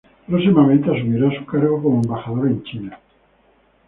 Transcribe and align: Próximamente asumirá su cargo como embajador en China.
Próximamente 0.25 0.89
asumirá 0.89 1.29
su 1.37 1.45
cargo 1.45 1.79
como 1.79 1.97
embajador 2.01 2.47
en 2.47 2.63
China. 2.63 2.99